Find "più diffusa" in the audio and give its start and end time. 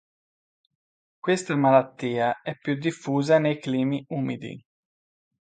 2.57-3.37